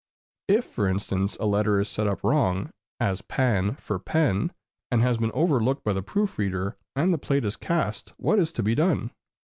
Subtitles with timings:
[0.47, 4.51] If, for instance, a letter is set up wrong, as pan for pen,
[4.89, 8.51] and has been overlooked by the proof reader, and the plate is cast, what is
[8.53, 9.11] to be done?